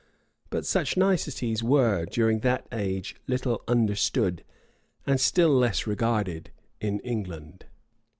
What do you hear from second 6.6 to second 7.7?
in England.